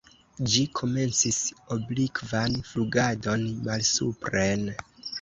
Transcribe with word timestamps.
Ĝi 0.53 0.61
komencis 0.79 1.37
oblikvan 1.77 2.59
flugadon 2.73 3.49
malsupren. 3.71 4.71